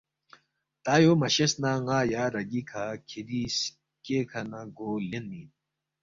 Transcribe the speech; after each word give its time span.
تا 0.83 0.93
یو 1.03 1.13
مہ 1.21 1.27
شیس 1.35 1.53
نہ 1.61 1.71
ن٘ا 1.85 1.99
یا 2.13 2.23
رَگی 2.33 2.61
کھہ 2.69 2.83
کِھری 3.07 3.41
سکےکھہ 3.57 4.41
نہ 4.51 4.59
گو 4.77 4.89
لینمی 5.09 5.41
اِن 5.45 5.47